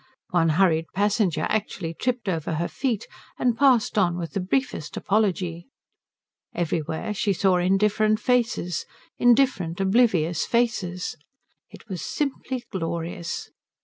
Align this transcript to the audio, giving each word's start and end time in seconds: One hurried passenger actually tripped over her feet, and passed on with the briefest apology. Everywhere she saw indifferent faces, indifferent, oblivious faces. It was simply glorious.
One 0.31 0.49
hurried 0.57 0.87
passenger 0.95 1.41
actually 1.47 1.93
tripped 1.93 2.27
over 2.27 2.55
her 2.55 2.67
feet, 2.67 3.05
and 3.37 3.55
passed 3.55 3.99
on 3.99 4.17
with 4.17 4.33
the 4.33 4.39
briefest 4.39 4.97
apology. 4.97 5.67
Everywhere 6.55 7.13
she 7.13 7.33
saw 7.33 7.57
indifferent 7.57 8.19
faces, 8.19 8.87
indifferent, 9.19 9.79
oblivious 9.79 10.43
faces. 10.43 11.15
It 11.69 11.87
was 11.87 12.01
simply 12.01 12.63
glorious. 12.71 13.51